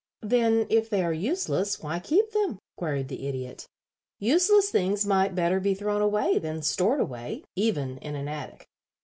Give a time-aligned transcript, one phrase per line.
[0.23, 3.67] "Then if they are useless, why keep them?" queried the Idiot.
[4.17, 8.67] "Useless things might better be thrown away than stored away even in an attic."